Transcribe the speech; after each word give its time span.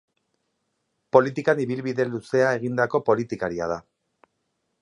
Politikan 1.17 1.61
ibilbide 1.67 2.07
luzea 2.13 2.49
egindako 2.61 3.03
politikaria 3.11 3.73
da. 3.75 3.81